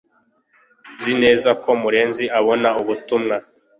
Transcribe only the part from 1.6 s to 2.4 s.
ko murenzi